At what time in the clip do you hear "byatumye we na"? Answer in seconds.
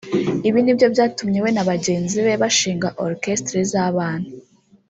0.93-1.63